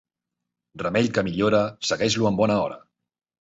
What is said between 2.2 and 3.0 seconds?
en bona hora.